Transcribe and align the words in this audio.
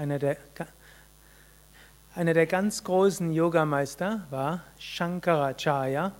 einer 0.00 0.18
der, 0.18 0.38
einer 2.14 2.32
der 2.32 2.46
ganz 2.46 2.84
großen 2.84 3.34
Yogameister 3.34 4.22
war 4.30 4.62
Shankaracharya, 4.78 6.12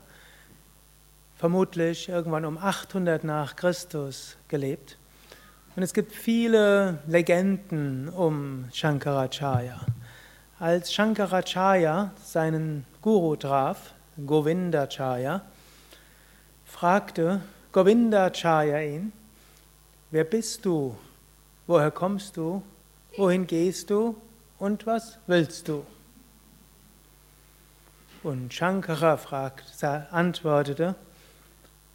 vermutlich 1.38 2.10
irgendwann 2.10 2.44
um 2.44 2.58
800 2.58 3.24
nach 3.24 3.56
Christus 3.56 4.36
gelebt. 4.48 4.98
Und 5.76 5.82
es 5.82 5.94
gibt 5.94 6.12
viele 6.12 6.98
Legenden 7.06 8.10
um 8.10 8.66
Shankaracharya. 8.70 9.80
Als 10.58 10.92
Shankaracharya 10.92 12.10
seinen 12.22 12.84
Guru 13.00 13.34
traf, 13.36 13.94
Govindacharya, 14.26 15.40
fragte 16.66 17.40
Govindacharya 17.72 18.82
ihn, 18.82 19.12
wer 20.10 20.24
bist 20.24 20.66
du, 20.66 20.94
woher 21.66 21.90
kommst 21.90 22.36
du, 22.36 22.62
wohin 23.16 23.46
gehst 23.46 23.90
du 23.90 24.16
und 24.58 24.86
was 24.86 25.18
willst 25.26 25.68
du? 25.68 25.84
Und 28.22 28.52
Shankara 28.52 29.16
fragt, 29.16 29.82
antwortete, 29.82 30.94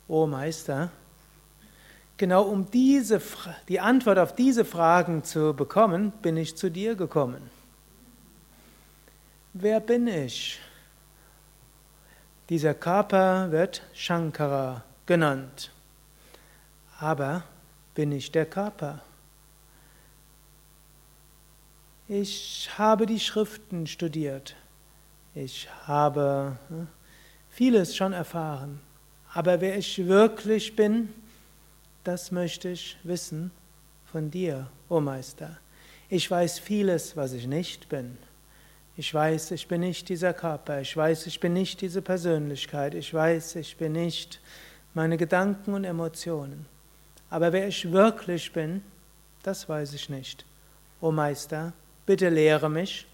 O 0.07 0.25
Meister, 0.25 0.91
genau 2.17 2.43
um 2.43 2.69
diese, 2.69 3.21
die 3.67 3.79
Antwort 3.79 4.17
auf 4.17 4.35
diese 4.35 4.65
Fragen 4.65 5.23
zu 5.23 5.53
bekommen, 5.53 6.11
bin 6.21 6.37
ich 6.37 6.55
zu 6.55 6.69
dir 6.69 6.95
gekommen. 6.95 7.49
Wer 9.53 9.79
bin 9.79 10.07
ich? 10.07 10.59
Dieser 12.49 12.73
Körper 12.73 13.51
wird 13.51 13.81
Shankara 13.93 14.83
genannt. 15.05 15.71
Aber 16.99 17.43
bin 17.93 18.11
ich 18.11 18.31
der 18.31 18.45
Körper? 18.45 19.01
Ich 22.07 22.69
habe 22.77 23.07
die 23.07 23.19
Schriften 23.19 23.87
studiert. 23.87 24.55
Ich 25.33 25.67
habe 25.87 26.57
hm, 26.69 26.87
vieles 27.49 27.95
schon 27.95 28.13
erfahren. 28.13 28.79
Aber 29.33 29.59
wer 29.59 29.77
ich 29.77 30.05
wirklich 30.05 30.75
bin, 30.75 31.09
das 32.03 32.31
möchte 32.31 32.69
ich 32.69 32.97
wissen 33.03 33.49
von 34.11 34.29
dir, 34.29 34.69
o 34.87 34.97
oh 34.97 34.99
Meister. 34.99 35.57
Ich 36.07 36.29
weiß 36.29 36.59
vieles, 36.59 37.17
was 37.17 37.33
ich 37.33 37.47
nicht 37.47 37.89
bin. 37.89 38.17
Ich 38.95 39.11
weiß, 39.11 39.51
ich 39.51 39.67
bin 39.67 39.81
nicht 39.81 40.07
dieser 40.07 40.33
Körper. 40.33 40.81
Ich 40.81 40.95
weiß, 40.95 41.25
ich 41.25 41.39
bin 41.39 41.53
nicht 41.53 41.81
diese 41.81 42.03
Persönlichkeit. 42.03 42.93
Ich 42.93 43.11
weiß, 43.11 43.55
ich 43.55 43.77
bin 43.77 43.93
nicht 43.93 44.39
meine 44.93 45.17
Gedanken 45.17 45.73
und 45.73 45.83
Emotionen. 45.83 46.67
Aber 47.31 47.51
wer 47.51 47.67
ich 47.67 47.91
wirklich 47.91 48.53
bin, 48.53 48.83
das 49.41 49.67
weiß 49.67 49.93
ich 49.93 50.07
nicht. 50.09 50.45
O 51.01 51.11
Meister, 51.11 51.73
bitte 52.05 52.29
lehre 52.29 52.69
mich, 52.69 53.05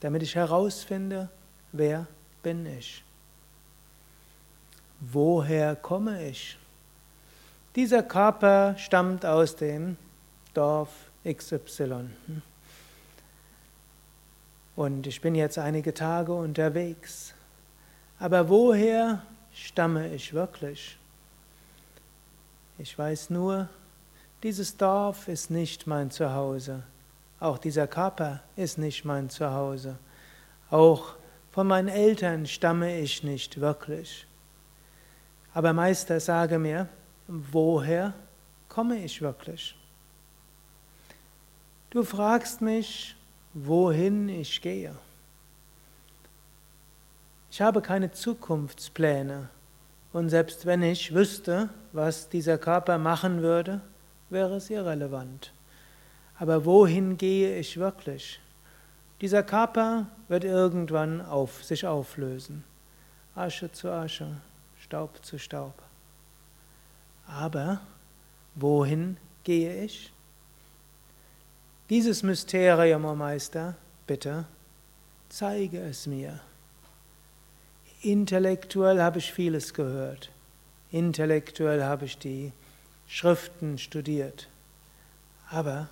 damit 0.00 0.22
ich 0.22 0.34
herausfinde, 0.34 1.28
wer 1.72 2.06
bin 2.42 2.66
ich. 2.66 3.02
Woher 5.00 5.76
komme 5.76 6.28
ich? 6.28 6.58
Dieser 7.76 8.02
Körper 8.02 8.76
stammt 8.76 9.24
aus 9.24 9.56
dem 9.56 9.96
Dorf 10.54 10.90
XY. 11.24 12.10
Und 14.76 15.06
ich 15.06 15.20
bin 15.20 15.34
jetzt 15.34 15.58
einige 15.58 15.94
Tage 15.94 16.32
unterwegs. 16.32 17.34
Aber 18.18 18.48
woher 18.48 19.22
stamme 19.52 20.12
ich 20.14 20.32
wirklich? 20.32 20.98
Ich 22.78 22.98
weiß 22.98 23.30
nur, 23.30 23.68
dieses 24.42 24.76
Dorf 24.76 25.28
ist 25.28 25.50
nicht 25.50 25.86
mein 25.86 26.10
Zuhause. 26.10 26.82
Auch 27.40 27.56
dieser 27.56 27.86
Körper 27.86 28.40
ist 28.54 28.76
nicht 28.76 29.04
mein 29.04 29.30
Zuhause. 29.30 29.98
Auch 30.70 31.14
von 31.50 31.66
meinen 31.66 31.88
Eltern 31.88 32.46
stamme 32.46 33.00
ich 33.00 33.24
nicht 33.24 33.60
wirklich. 33.60 34.26
Aber 35.54 35.72
Meister, 35.72 36.20
sage 36.20 36.58
mir, 36.58 36.88
woher 37.26 38.12
komme 38.68 38.98
ich 38.98 39.20
wirklich? 39.20 39.74
Du 41.88 42.04
fragst 42.04 42.60
mich, 42.60 43.16
wohin 43.52 44.28
ich 44.28 44.60
gehe. 44.60 44.94
Ich 47.50 47.60
habe 47.60 47.82
keine 47.82 48.12
Zukunftspläne 48.12 49.48
und 50.12 50.28
selbst 50.28 50.66
wenn 50.66 50.82
ich 50.82 51.12
wüsste, 51.14 51.70
was 51.92 52.28
dieser 52.28 52.58
Körper 52.58 52.98
machen 52.98 53.42
würde, 53.42 53.80
wäre 54.28 54.56
es 54.56 54.70
irrelevant. 54.70 55.52
Aber 56.40 56.64
wohin 56.64 57.18
gehe 57.18 57.58
ich 57.58 57.76
wirklich? 57.76 58.40
Dieser 59.20 59.42
Körper 59.42 60.06
wird 60.28 60.44
irgendwann 60.44 61.20
auf 61.20 61.62
sich 61.62 61.86
auflösen. 61.86 62.64
Asche 63.34 63.70
zu 63.70 63.90
Asche, 63.90 64.40
Staub 64.80 65.22
zu 65.22 65.38
Staub. 65.38 65.74
Aber 67.26 67.82
wohin 68.54 69.18
gehe 69.44 69.84
ich? 69.84 70.10
Dieses 71.90 72.22
Mysterium, 72.22 73.04
o 73.04 73.10
oh 73.10 73.14
Meister, 73.14 73.76
bitte, 74.06 74.46
zeige 75.28 75.78
es 75.82 76.06
mir. 76.06 76.40
Intellektuell 78.00 79.02
habe 79.02 79.18
ich 79.18 79.30
vieles 79.30 79.74
gehört. 79.74 80.30
Intellektuell 80.90 81.84
habe 81.84 82.06
ich 82.06 82.16
die 82.16 82.54
Schriften 83.06 83.76
studiert. 83.76 84.48
Aber 85.50 85.90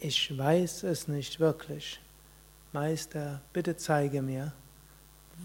ich 0.00 0.36
weiß 0.36 0.84
es 0.84 1.08
nicht 1.08 1.40
wirklich. 1.40 2.00
Meister, 2.72 3.40
bitte 3.52 3.76
zeige 3.76 4.22
mir, 4.22 4.52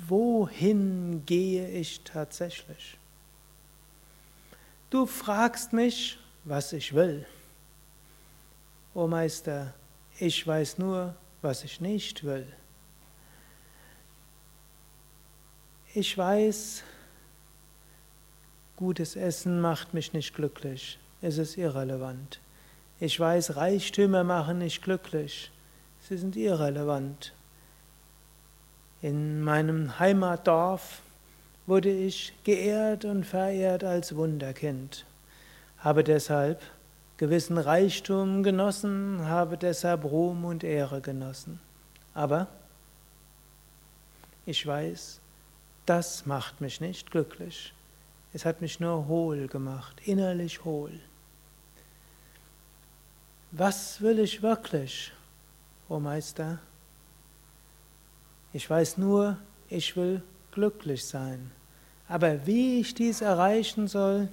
wohin 0.08 1.24
gehe 1.26 1.70
ich 1.70 2.02
tatsächlich? 2.04 2.98
Du 4.90 5.06
fragst 5.06 5.74
mich, 5.74 6.18
was 6.44 6.72
ich 6.72 6.94
will. 6.94 7.26
O 8.94 9.08
Meister, 9.08 9.74
ich 10.20 10.46
weiß 10.46 10.78
nur, 10.78 11.16
was 11.42 11.64
ich 11.64 11.82
nicht 11.82 12.24
will. 12.24 12.48
Ich 15.94 16.18
weiß, 16.18 16.84
gutes 18.76 19.16
Essen 19.16 19.60
macht 19.60 19.94
mich 19.94 20.14
nicht 20.14 20.34
glücklich. 20.34 21.00
Es 21.22 21.38
ist 21.38 21.58
irrelevant. 21.58 22.40
Ich 23.00 23.20
weiß, 23.20 23.58
Reichtümer 23.58 24.24
machen 24.24 24.60
nicht 24.60 24.82
glücklich. 24.82 25.52
Sie 26.00 26.18
sind 26.18 26.36
irrelevant. 26.36 27.34
In 29.02 29.42
meinem 29.42 30.00
Heimatdorf 30.00 31.02
wurde 31.68 31.92
ich 31.92 32.34
geehrt 32.44 33.06
und 33.06 33.26
verehrt 33.26 33.84
als 33.84 34.16
Wunderkind, 34.16 35.06
habe 35.80 36.04
deshalb 36.04 36.62
gewissen 37.18 37.58
Reichtum 37.58 38.44
genossen, 38.44 39.26
habe 39.26 39.58
deshalb 39.58 40.06
Ruhm 40.06 40.46
und 40.46 40.64
Ehre 40.64 41.02
genossen. 41.02 41.60
Aber 42.14 42.48
ich 44.46 44.66
weiß, 44.66 45.20
das 45.86 46.26
macht 46.26 46.62
mich 46.62 46.82
nicht 46.82 47.12
glücklich. 47.12 47.74
Es 48.34 48.46
hat 48.46 48.62
mich 48.62 48.80
nur 48.80 49.08
hohl 49.08 49.48
gemacht, 49.48 50.02
innerlich 50.06 50.64
hohl. 50.66 50.92
Was 53.58 54.02
will 54.02 54.20
ich 54.20 54.42
wirklich, 54.42 55.14
o 55.88 55.96
oh 55.96 56.00
Meister? 56.02 56.60
Ich 58.52 58.70
weiß 58.70 58.98
nur, 58.98 59.38
ich 59.70 59.96
will 59.96 60.22
glücklich 60.52 61.06
sein. 61.06 61.52
Aber 62.10 62.46
wie 62.46 62.82
ich 62.82 62.94
dies 62.96 63.22
erreichen 63.22 63.88
soll, 63.88 64.28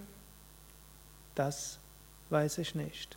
das 1.37 1.79
weiß 2.31 2.59
ich 2.59 2.75
nicht. 2.75 3.17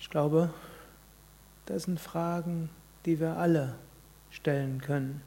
Ich 0.00 0.08
glaube, 0.08 0.48
das 1.66 1.82
sind 1.82 2.00
Fragen, 2.00 2.70
die 3.04 3.20
wir 3.20 3.36
alle 3.36 3.74
stellen 4.30 4.80
können. 4.80 5.20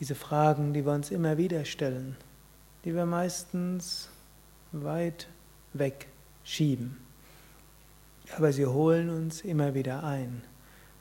Diese 0.00 0.14
Fragen, 0.14 0.72
die 0.72 0.84
wir 0.84 0.92
uns 0.92 1.10
immer 1.10 1.36
wieder 1.38 1.64
stellen, 1.64 2.16
die 2.84 2.94
wir 2.94 3.06
meistens 3.06 4.08
weit 4.72 5.28
weg 5.72 6.06
schieben. 6.44 6.98
Aber 8.36 8.52
sie 8.52 8.66
holen 8.66 9.10
uns 9.10 9.40
immer 9.40 9.74
wieder 9.74 10.04
ein. 10.04 10.42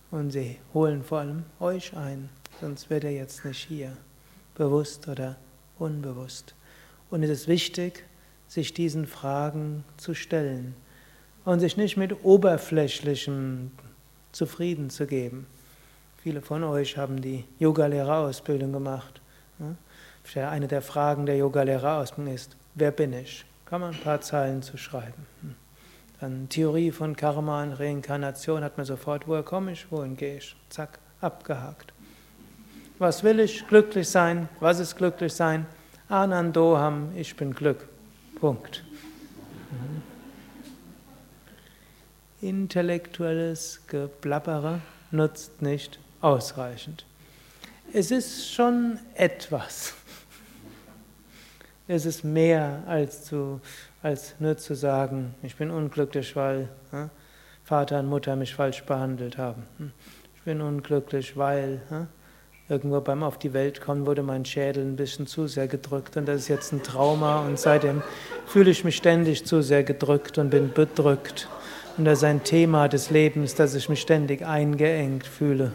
Und 0.10 0.32
sie 0.32 0.58
holen 0.74 1.04
vor 1.04 1.20
allem 1.20 1.44
euch 1.60 1.96
ein 1.96 2.30
sonst 2.60 2.90
wäre 2.90 3.08
er 3.08 3.14
jetzt 3.14 3.46
nicht 3.46 3.68
hier, 3.68 3.96
bewusst 4.56 5.08
oder 5.08 5.38
unbewusst. 5.78 6.56
Und 7.10 7.24
es 7.24 7.30
ist 7.30 7.48
wichtig, 7.48 8.04
sich 8.48 8.74
diesen 8.74 9.06
Fragen 9.06 9.84
zu 9.98 10.14
stellen 10.14 10.76
und 11.46 11.60
sich 11.60 11.78
nicht 11.78 11.98
mit 11.98 12.24
oberflächlichem 12.24 13.72
zufrieden 14.32 14.90
zu 14.90 15.08
geben. 15.08 15.48
Viele 16.28 16.42
von 16.42 16.62
euch 16.66 16.98
haben 16.98 17.22
die 17.22 17.46
Yogalehrerausbildung 17.58 18.74
gemacht. 18.74 19.22
eine 20.36 20.68
der 20.68 20.82
Fragen 20.82 21.26
der 21.26 21.38
Yogalehrerausbildung 21.38 22.34
ist, 22.34 22.58
wer 22.76 22.92
bin 22.92 23.14
ich? 23.14 23.46
Kann 23.66 23.80
man 23.80 23.94
ein 23.94 24.02
paar 24.02 24.20
Zeilen 24.20 24.62
zu 24.62 24.76
schreiben. 24.76 25.26
Hm. 25.40 25.56
Dann 26.20 26.50
Theorie 26.50 26.92
von 26.92 27.16
Karma 27.16 27.64
und 27.64 27.72
Reinkarnation 27.72 28.62
hat 28.62 28.76
man 28.76 28.86
sofort, 28.86 29.26
woher 29.26 29.44
komme 29.44 29.72
ich, 29.72 29.90
wohin 29.90 30.18
gehe 30.18 30.36
ich? 30.40 30.54
Zack, 30.68 31.00
abgehakt. 31.22 31.94
Was 33.00 33.24
will 33.24 33.40
ich? 33.40 33.66
Glücklich 33.66 34.10
sein. 34.10 34.50
Was 34.60 34.82
ist 34.82 34.98
glücklich 34.98 35.34
sein? 35.34 35.66
Anandoham, 36.10 37.14
ich 37.16 37.38
bin 37.38 37.54
Glück. 37.54 37.88
Punkt. 38.38 38.84
Mhm. 39.72 40.02
Intellektuelles 42.42 43.80
Geblabbere 43.88 44.82
nutzt 45.12 45.62
nicht 45.62 46.02
ausreichend. 46.22 47.06
Es 47.94 48.12
ist 48.12 48.52
schon 48.52 49.00
etwas. 49.16 49.94
Es 51.88 52.06
ist 52.06 52.24
mehr 52.24 52.84
als, 52.86 53.24
zu, 53.26 53.62
als 54.04 54.36
nur 54.40 54.58
zu 54.58 54.76
sagen, 54.76 55.36
ich 55.42 55.56
bin 55.56 55.72
unglücklich, 55.72 56.36
weil 56.36 56.68
äh, 56.92 57.08
Vater 57.64 58.00
und 58.00 58.08
Mutter 58.08 58.36
mich 58.36 58.54
falsch 58.54 58.84
behandelt 58.84 59.38
haben. 59.38 59.64
Hm. 59.78 59.92
Ich 60.36 60.42
bin 60.42 60.62
unglücklich, 60.62 61.38
weil 61.38 61.82
äh, 61.92 62.06
irgendwo 62.70 63.00
beim 63.00 63.24
Auf 63.24 63.38
die 63.38 63.54
Welt 63.54 63.80
kommen 63.82 64.06
wurde 64.06 64.24
mein 64.24 64.44
Schädel 64.44 64.84
ein 64.84 64.98
bisschen 64.98 65.26
zu 65.26 65.48
sehr 65.48 65.68
gedrückt 65.68 66.18
und 66.18 66.26
das 66.26 66.42
ist 66.42 66.48
jetzt 66.50 66.74
ein 66.74 66.84
Trauma 66.84 67.46
und 67.46 67.58
seitdem 67.58 68.02
fühle 68.46 68.72
ich 68.72 68.84
mich 68.84 68.98
ständig 68.98 69.46
zu 69.46 69.62
sehr 69.62 69.84
gedrückt 69.84 70.38
und 70.38 70.50
bin 70.50 70.74
bedrückt. 70.74 71.48
Und 71.98 72.06
das 72.06 72.20
ist 72.20 72.24
ein 72.26 72.44
Thema 72.44 72.88
des 72.88 73.10
Lebens, 73.10 73.56
dass 73.56 73.74
ich 73.74 73.90
mich 73.90 74.02
ständig 74.02 74.46
eingeengt 74.46 75.26
fühle. 75.26 75.72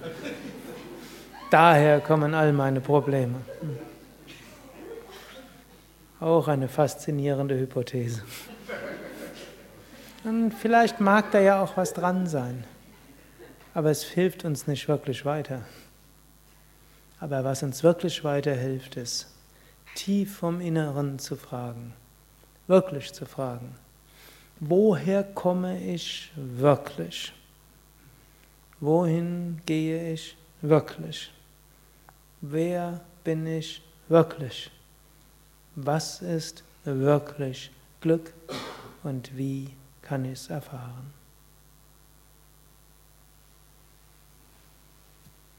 Daher 1.50 2.00
kommen 2.00 2.35
all 2.35 2.53
meine 2.53 2.81
Probleme. 2.81 3.37
Auch 6.21 6.47
eine 6.47 6.69
faszinierende 6.69 7.59
Hypothese. 7.59 8.23
Und 10.25 10.53
vielleicht 10.55 11.00
mag 11.00 11.33
da 11.33 11.41
ja 11.41 11.62
auch 11.62 11.77
was 11.77 11.94
dran 11.94 12.29
sein, 12.29 12.62
aber 13.75 13.91
es 13.91 14.05
hilft 14.05 14.44
uns 14.44 14.69
nicht 14.69 14.87
wirklich 14.87 15.25
weiter. 15.25 15.62
Aber 17.22 17.44
was 17.44 17.62
uns 17.62 17.82
wirklich 17.82 18.24
weiterhilft, 18.24 18.96
ist, 18.96 19.28
tief 19.94 20.36
vom 20.36 20.60
Inneren 20.60 21.19
zu 21.19 21.36
fragen, 21.36 21.94
wirklich 22.66 23.12
zu 23.12 23.26
fragen, 23.26 23.76
woher 24.60 25.22
komme 25.22 25.80
ich 25.80 26.32
wirklich? 26.36 27.32
Wohin 28.80 29.60
gehe 29.64 30.12
ich 30.12 30.36
wirklich? 30.60 31.30
wer 32.42 33.00
bin 33.24 33.46
ich 33.46 33.82
wirklich? 34.08 34.70
Was 35.76 36.20
ist 36.20 36.62
wirklich 36.84 37.70
Glück 38.00 38.34
und 39.02 39.36
wie 39.38 39.70
kann 40.02 40.26
ich 40.26 40.32
es 40.32 40.50
erfahren? 40.50 41.21